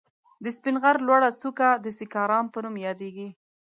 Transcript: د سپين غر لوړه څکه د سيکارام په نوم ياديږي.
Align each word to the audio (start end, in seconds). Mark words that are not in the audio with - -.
د 0.43 0.45
سپين 0.55 0.75
غر 0.83 0.97
لوړه 1.07 1.29
څکه 1.41 1.69
د 1.83 1.85
سيکارام 1.99 2.45
په 2.53 2.59
نوم 2.63 2.75
ياديږي. 2.85 3.29